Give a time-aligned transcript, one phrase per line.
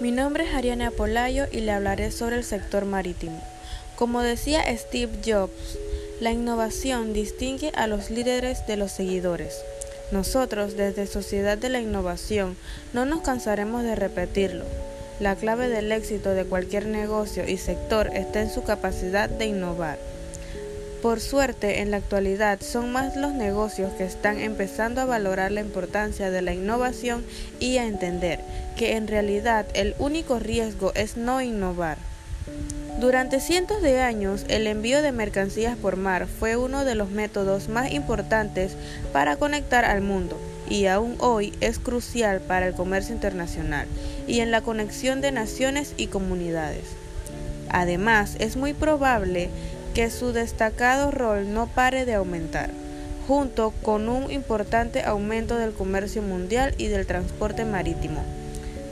[0.00, 3.38] Mi nombre es Ariane Apolayo y le hablaré sobre el sector marítimo.
[3.96, 5.78] Como decía Steve Jobs,
[6.20, 9.60] la innovación distingue a los líderes de los seguidores.
[10.10, 12.56] Nosotros, desde Sociedad de la Innovación,
[12.94, 14.64] no nos cansaremos de repetirlo.
[15.20, 19.98] La clave del éxito de cualquier negocio y sector está en su capacidad de innovar.
[21.02, 25.62] Por suerte, en la actualidad son más los negocios que están empezando a valorar la
[25.62, 27.24] importancia de la innovación
[27.58, 28.40] y a entender
[28.76, 31.96] que en realidad el único riesgo es no innovar.
[33.00, 37.70] Durante cientos de años, el envío de mercancías por mar fue uno de los métodos
[37.70, 38.72] más importantes
[39.10, 40.38] para conectar al mundo
[40.68, 43.86] y aún hoy es crucial para el comercio internacional
[44.26, 46.84] y en la conexión de naciones y comunidades.
[47.70, 49.48] Además, es muy probable
[49.94, 52.70] que su destacado rol no pare de aumentar,
[53.26, 58.24] junto con un importante aumento del comercio mundial y del transporte marítimo.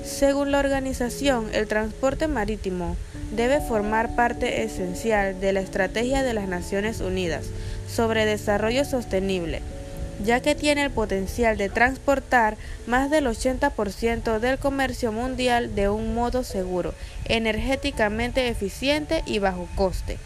[0.04, 2.96] Según la organización, el transporte marítimo
[3.30, 7.46] debe formar parte esencial de la estrategia de las Naciones Unidas
[7.88, 9.60] sobre desarrollo sostenible,
[10.24, 16.14] ya que tiene el potencial de transportar más del 80% del comercio mundial de un
[16.14, 16.94] modo seguro,
[17.26, 20.18] energéticamente eficiente y bajo coste.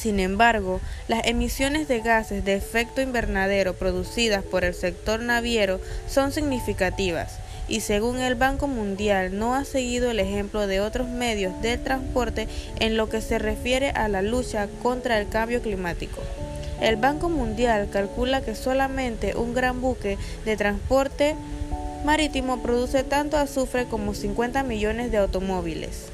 [0.00, 6.32] Sin embargo, las emisiones de gases de efecto invernadero producidas por el sector naviero son
[6.32, 11.76] significativas y según el Banco Mundial no ha seguido el ejemplo de otros medios de
[11.76, 12.48] transporte
[12.78, 16.22] en lo que se refiere a la lucha contra el cambio climático.
[16.80, 21.36] El Banco Mundial calcula que solamente un gran buque de transporte
[22.06, 26.06] marítimo produce tanto azufre como 50 millones de automóviles.